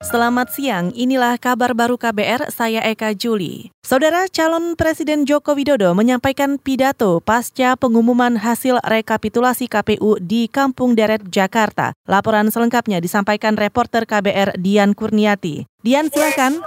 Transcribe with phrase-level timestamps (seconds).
[0.00, 3.68] Selamat siang, inilah kabar baru KBR, saya Eka Juli.
[3.84, 11.28] Saudara calon Presiden Joko Widodo menyampaikan pidato pasca pengumuman hasil rekapitulasi KPU di Kampung Deret,
[11.28, 11.92] Jakarta.
[12.08, 15.68] Laporan selengkapnya disampaikan reporter KBR Dian Kurniati.
[15.84, 16.64] Dian, silakan.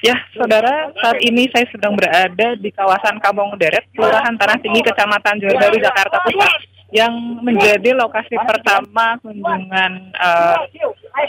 [0.00, 5.36] Ya, saudara, saat ini saya sedang berada di kawasan Kampung Deret, Kelurahan Tanah Tinggi, Kecamatan
[5.36, 10.58] Johar Jakarta Pusat yang menjadi lokasi pertama kunjungan uh,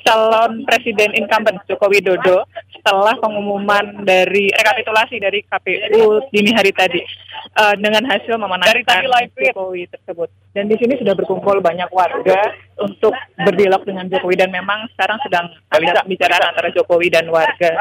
[0.02, 7.02] calon presiden incumbent Joko Widodo setelah pengumuman dari rekapitulasi dari KPU dini hari tadi
[7.62, 9.06] uh, dengan hasil memenangkan
[9.38, 10.30] Jokowi tersebut.
[10.52, 12.42] Dan di sini sudah berkumpul banyak warga
[12.82, 17.78] untuk berdialog dengan Jokowi dan memang sekarang sedang ada bicara antara Jokowi dan warga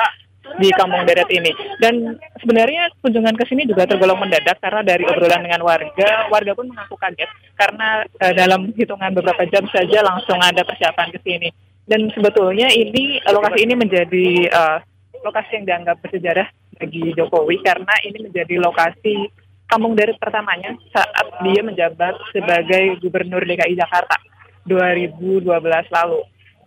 [0.58, 1.52] di Kampung Deret ini.
[1.78, 6.66] Dan sebenarnya kunjungan ke sini juga tergolong mendadak karena dari obrolan dengan warga, warga pun
[6.72, 11.48] mengaku kaget karena uh, dalam hitungan beberapa jam saja langsung ada persiapan ke sini.
[11.86, 14.78] Dan sebetulnya ini lokasi ini menjadi uh,
[15.22, 16.48] lokasi yang dianggap bersejarah
[16.80, 19.28] bagi Jokowi karena ini menjadi lokasi
[19.70, 24.18] Kampung Deret pertamanya saat dia menjabat sebagai Gubernur DKI Jakarta
[24.66, 25.46] 2012
[25.94, 26.20] lalu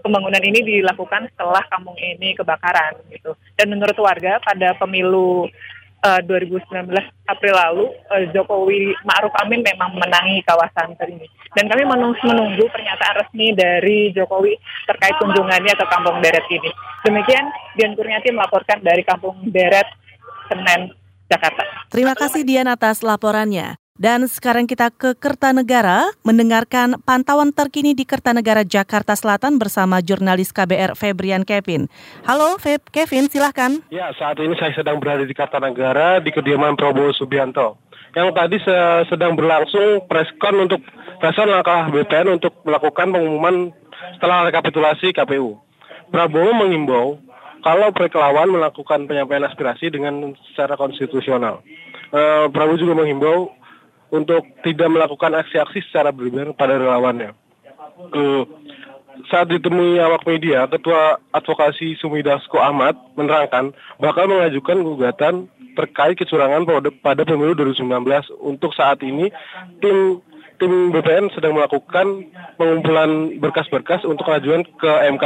[0.04, 3.32] pembangunan ini dilakukan setelah kampung ini kebakaran gitu.
[3.56, 5.48] Dan menurut warga pada pemilu
[6.04, 6.92] uh, 2019
[7.32, 11.26] April lalu uh, Jokowi Ma'ruf Amin memang menangi kawasan ini.
[11.56, 16.70] Dan kami menunggu, menunggu pernyataan resmi dari Jokowi terkait kunjungannya ke Kampung Deret ini.
[17.08, 17.46] Demikian
[17.80, 19.88] Dian Kurniati melaporkan dari Kampung Deret
[20.52, 20.92] Senen
[21.32, 21.64] Jakarta.
[21.88, 23.83] Terima kasih Dian atas laporannya.
[23.94, 30.98] Dan sekarang kita ke Kertanegara mendengarkan pantauan terkini di Kertanegara Jakarta Selatan bersama jurnalis KBR
[30.98, 31.86] Febrian Kevin.
[32.26, 33.86] Halo Feb, Kevin silahkan.
[33.94, 37.78] Ya saat ini saya sedang berada di Kertanegara di kediaman Prabowo Subianto.
[38.18, 38.58] Yang tadi
[39.14, 40.82] sedang berlangsung preskon untuk
[41.22, 43.70] preskon langkah BPN untuk melakukan pengumuman
[44.18, 45.62] setelah rekapitulasi KPU.
[46.10, 47.22] Prabowo mengimbau
[47.62, 51.62] kalau lawan melakukan penyampaian aspirasi dengan secara konstitusional.
[52.10, 53.54] Uh, Prabowo juga mengimbau
[54.14, 57.34] untuk tidak melakukan aksi-aksi secara berlebihan pada relawannya.
[58.14, 58.46] Uh,
[59.30, 66.66] saat ditemui awak media, Ketua Advokasi Sumidasko Ahmad menerangkan bakal mengajukan gugatan terkait kecurangan
[67.02, 67.90] pada pemilu 2019.
[68.42, 69.34] Untuk saat ini,
[69.82, 70.22] tim
[70.62, 75.26] tim BPN sedang melakukan pengumpulan berkas-berkas untuk pengajuan ke MK.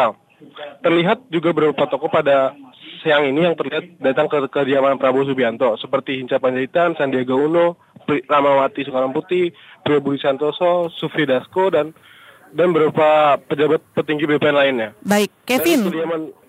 [0.86, 2.56] Terlihat juga beberapa tokoh pada
[3.02, 8.88] siang ini yang terlihat datang ke kediaman Prabowo Subianto seperti Hinca Panjaitan, Sandiaga Uno, Ramawati
[8.88, 9.52] Soekarno Putih,
[9.84, 11.92] Priyo Budi Santoso, Sufri Dasko dan
[12.56, 14.90] dan beberapa pejabat petinggi BPN lainnya.
[15.04, 15.92] Baik, Kevin.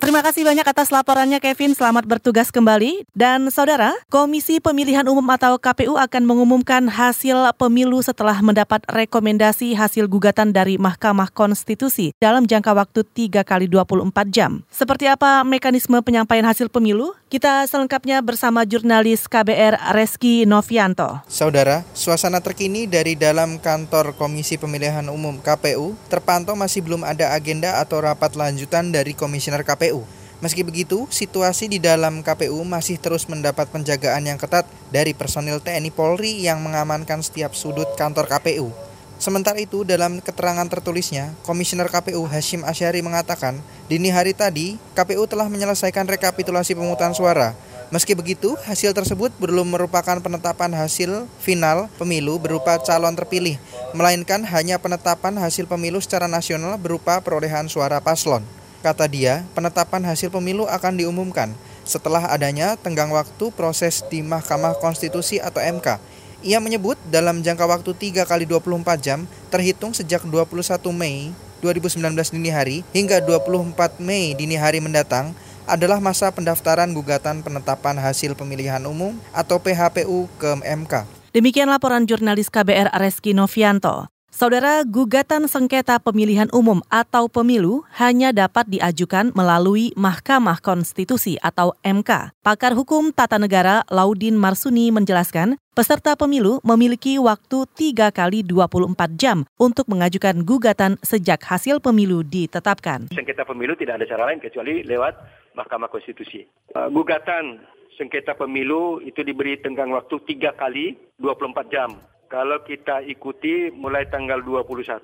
[0.09, 1.77] Terima kasih banyak atas laporannya Kevin.
[1.77, 3.05] Selamat bertugas kembali.
[3.13, 10.09] Dan saudara, Komisi Pemilihan Umum atau KPU akan mengumumkan hasil pemilu setelah mendapat rekomendasi hasil
[10.09, 14.65] gugatan dari Mahkamah Konstitusi dalam jangka waktu 3 kali 24 jam.
[14.73, 17.13] Seperti apa mekanisme penyampaian hasil pemilu?
[17.29, 21.21] Kita selengkapnya bersama jurnalis KBR Reski Novianto.
[21.29, 27.77] Saudara, suasana terkini dari dalam kantor Komisi Pemilihan Umum KPU terpantau masih belum ada agenda
[27.77, 29.98] atau rapat lanjutan dari Komisioner KPU.
[30.39, 35.91] Meski begitu, situasi di dalam KPU masih terus mendapat penjagaan yang ketat dari personil TNI
[35.91, 38.71] Polri yang mengamankan setiap sudut kantor KPU.
[39.19, 43.59] Sementara itu, dalam keterangan tertulisnya, Komisioner KPU Hashim Asyari mengatakan,
[43.91, 47.51] dini hari tadi, KPU telah menyelesaikan rekapitulasi pemungutan suara
[47.89, 53.57] Meski begitu, hasil tersebut belum merupakan penetapan hasil final pemilu berupa calon terpilih,
[53.97, 58.45] melainkan hanya penetapan hasil pemilu secara nasional berupa perolehan suara paslon.
[58.79, 61.51] Kata dia, penetapan hasil pemilu akan diumumkan
[61.83, 65.99] setelah adanya tenggang waktu proses di Mahkamah Konstitusi atau MK.
[66.47, 70.55] Ia menyebut dalam jangka waktu 3 kali 24 jam terhitung sejak 21
[70.95, 75.35] Mei 2019 dini hari hingga 24 Mei dini hari mendatang
[75.67, 81.03] adalah masa pendaftaran gugatan penetapan hasil pemilihan umum atau PHPU ke MK.
[81.35, 84.07] Demikian laporan jurnalis KBR Reski Novianto.
[84.29, 92.37] Saudara, gugatan sengketa pemilihan umum atau pemilu hanya dapat diajukan melalui Mahkamah Konstitusi atau MK.
[92.45, 99.49] Pakar Hukum Tata Negara Laudin Marsuni menjelaskan, peserta pemilu memiliki waktu 3 kali 24 jam
[99.57, 103.09] untuk mengajukan gugatan sejak hasil pemilu ditetapkan.
[103.09, 105.17] Sengketa pemilu tidak ada cara lain kecuali lewat
[105.57, 106.45] Mahkamah Konstitusi.
[106.77, 107.65] Uh, gugatan
[107.97, 111.97] sengketa pemilu itu diberi tenggang waktu 3 kali 24 jam
[112.29, 115.03] kalau kita ikuti mulai tanggal 21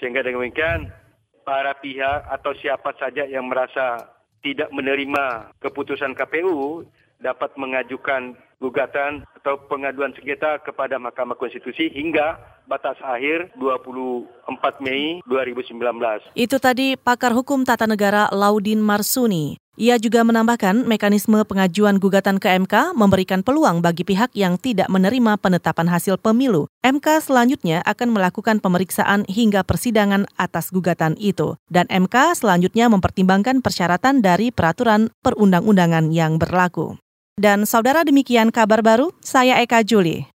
[0.00, 0.88] sehingga dengan demikian
[1.44, 4.08] para pihak atau siapa saja yang merasa
[4.42, 6.82] tidak menerima keputusan KPU
[7.22, 15.78] dapat mengajukan gugatan atau pengaduan sengketa kepada Mahkamah Konstitusi hingga batas akhir 24 Mei 2019.
[16.34, 19.61] Itu tadi pakar hukum tata negara Laudin Marsuni.
[19.80, 25.40] Ia juga menambahkan mekanisme pengajuan gugatan ke MK memberikan peluang bagi pihak yang tidak menerima
[25.40, 26.68] penetapan hasil pemilu.
[26.84, 31.56] MK selanjutnya akan melakukan pemeriksaan hingga persidangan atas gugatan itu.
[31.72, 37.00] Dan MK selanjutnya mempertimbangkan persyaratan dari peraturan perundang-undangan yang berlaku.
[37.40, 40.31] Dan saudara demikian kabar baru, saya Eka Juli.